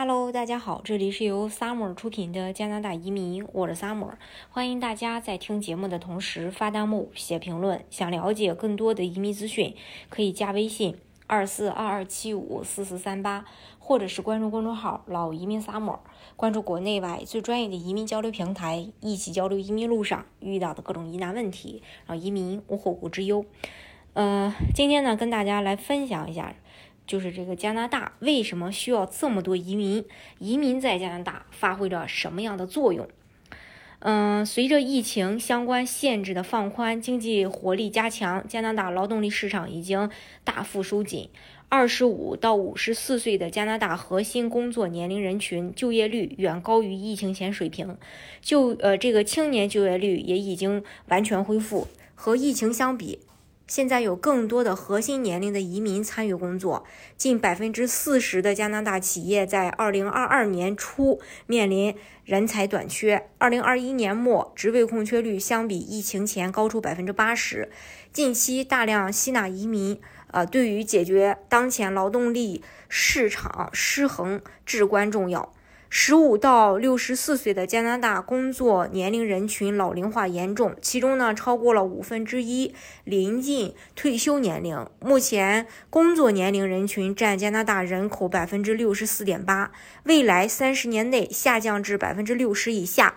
[0.00, 4.12] Hello，大家好，这里是由 Summer 出品的加拿大移民，我是 Summer，
[4.48, 7.84] 欢迎大家在听节目的同时发弹幕、写评论。
[7.90, 9.74] 想了解更多的移民资讯，
[10.08, 13.44] 可以加微信二四二二七五四四三八，
[13.80, 15.98] 或者是关注公众号“老移民 Summer”，
[16.36, 23.44] 关注国内外最专业的移民交流平台，一起交流移民路上遇到的各种疑难问题，让移民无后顾之忧。
[24.12, 26.54] 呃，今天呢，跟大家来分享一下。
[27.08, 30.04] 就是这个加拿大为什么需要这么多移民？
[30.38, 33.08] 移民在加拿大发挥着什么样的作用？
[34.00, 40.08] 嗯，随着疫情相关限制的放宽，经济活力加强，加拿大劳动力市场已经
[40.44, 41.30] 大幅收紧。
[41.70, 47.98] 二十五到五十四岁的加拿大核心工作年龄人群就业率远高于疫情前水平，
[48.40, 53.18] 就呃这个青年就业率也已经完全恢复，和疫情相比。
[53.68, 56.86] 现在有更多的核心年龄的移民参与工作，
[57.18, 67.70] 近百分之四十的加拿大企业在二零二二年初面临人才短缺，二零二一年末职位空缺率相比疫情前高出百分之八十。
[68.10, 75.52] 近期大量吸纳移民，呃，对于解决当前劳动力市场失衡至关重要。
[75.90, 84.86] 十五到六十四岁的加拿大工作年龄人群老龄化严重，其中呢超过了五分之一临近退休年龄。
[85.00, 89.72] 目前工作年龄人群占加拿大人口百分之六十四点八，
[90.04, 93.14] 未来三十年内下降至百分之六十以下。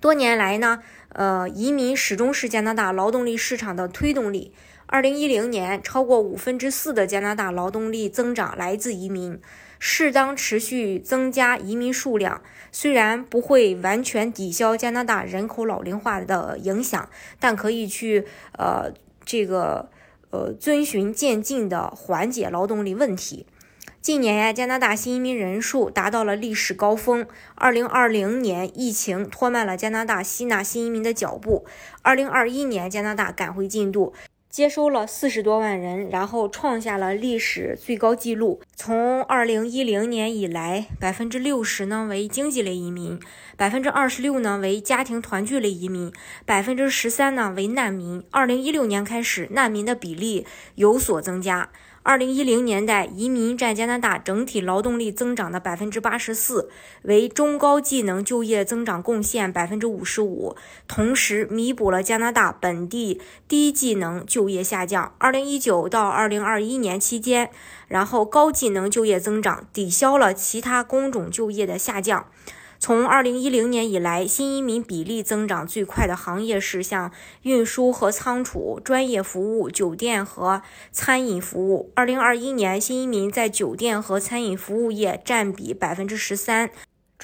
[0.00, 4.52] 多年来呢，呃，移民始终是加拿大劳动力市场的推动力。
[4.84, 9.40] 二零一零年，超过五分之四的加拿大劳动力增长来自移民。
[9.86, 12.40] 适当持续增加移民数量，
[12.72, 18.94] 虽然不会完全抵消加拿大人口老龄化的影响，但可以去呃
[19.26, 19.90] 这个
[20.30, 23.46] 呃遵循渐进的缓解劳动力问题。
[24.00, 27.26] 近年呀，加拿大新移民人数达到了历史高峰。
[27.54, 31.66] 二零二零年疫情拖慢了加拿大吸纳新移民的脚步，
[32.00, 34.14] 二零二一年加拿大赶回进度。
[34.54, 38.60] 接收了四十多万人，然后创下了历史最高纪录。
[38.76, 43.18] 从二零一零年以来，百分之六十呢为经济类移民，
[43.56, 46.12] 百分之二十六呢为家庭团聚类移民，
[46.46, 48.22] 百分之十三呢为难民。
[48.30, 51.70] 二零一六年开始，难民的比例有所增加。
[52.06, 56.68] 二零一零年代，移民占加拿大整体劳动力增长的百分之八十四，
[57.00, 60.54] 为中高技能就业增长贡献百分之五十五，
[60.86, 65.14] 同时弥补了加拿大本地低技能就业下降。
[65.16, 67.48] 二零一九到二零二一年期间，
[67.88, 72.26] 然后高技能就业增长抵消了其他工种就业的下降。
[72.84, 80.60] 从二零一零年以来，新移民比例增长最快的行业是像运输和仓储、专业服务、酒店和
[80.92, 81.90] 餐饮服务。
[81.94, 86.68] 二零二一年，新移民在酒店和餐饮服务业占比百分之十三。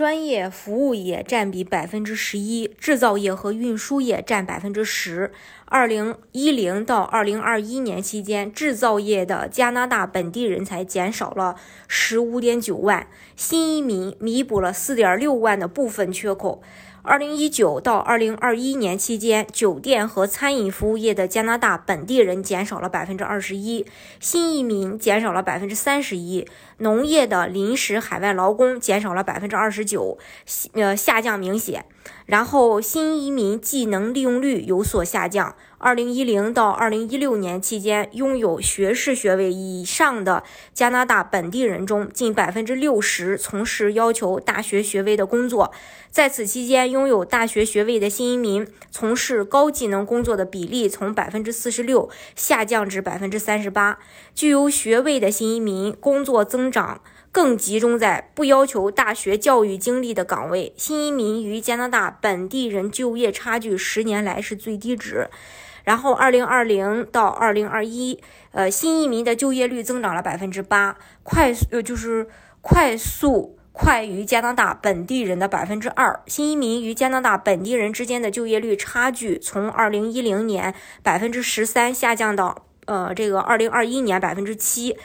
[0.00, 5.30] 专业服务业占比百分之十一，制造业和运输业占百分之十。
[5.66, 11.56] 二零一零到二零二一年期间，制造业的加拿大本地人才减少了
[11.86, 16.62] 十五点九万，新移民弥补了四点六万的部分缺口。
[17.02, 23.86] 二零一九到二零二一年期间，酒店和餐饮服务业的加拿大本地人减少了百分之二十一，
[24.20, 26.46] 新移民减少了百分之三十一，
[26.78, 30.18] 农业的临时海外劳工减少了百分之二十九，
[30.74, 31.86] 呃下降明显。
[32.26, 35.56] 然后新移民技能利用率有所下降。
[35.82, 45.72] 二零一零到二零一六年期间，拥有学士学位以上的加拿大本地人中，近百分之六十从事要求大学学位的工作。
[46.10, 53.98] 在此期间，拥有大学学位的新移民从事高技能工作的比例从百分之四十六下降至百分之三十八。
[54.34, 57.00] 具有学位的新移民工作增长。
[57.32, 60.72] 更集中在不要求大学教育经历的岗位。
[60.76, 65.28] 新移民与加拿大本地人就业差距十年来是最低值。
[65.84, 68.20] 然后，二零二零到二零二一，
[68.52, 72.28] 呃，新移民的就业率增长了百分之八，快速呃就是
[72.60, 76.22] 快速快于加拿大本地人的百分之二。
[76.26, 84.98] 新移民与加拿大本地人之间的就业率差距从二零一零年百分之十三下降到呃这个二零二一年百分之七。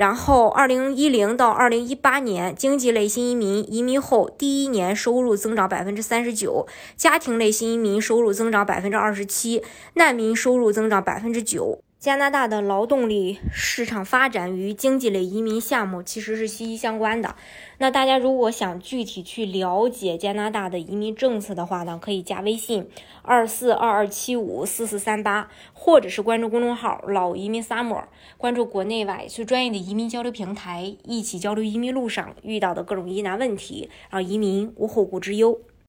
[0.00, 6.66] 然后，二零一零到二零一八年，经济类新移民移民后第一年收入增长百分之三十九，
[6.96, 9.62] 家庭类新移民收入增长百分之二十七，
[9.96, 11.82] 难民收入增长百分之九。
[12.00, 17.36] 加拿大的劳动力市场发展与经济类移民项目其实是息息相关的。
[17.76, 22.88] 那大家如果想具体去了解加拿大的移民政策的话呢，可以加微信
[23.20, 28.04] 二四二二七五四四三八，或者是关注公众号“老移民 summer”，
[28.38, 35.60] 关注国内外最专业的移民交流平台，一起交流移民路上遇到的各种疑难问题，让移民无后顾之忧。